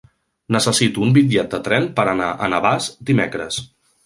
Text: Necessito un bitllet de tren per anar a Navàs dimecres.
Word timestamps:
Necessito 0.53 1.03
un 1.07 1.13
bitllet 1.17 1.51
de 1.51 1.59
tren 1.67 1.85
per 2.01 2.07
anar 2.15 2.31
a 2.47 2.51
Navàs 2.55 2.89
dimecres. 3.13 3.63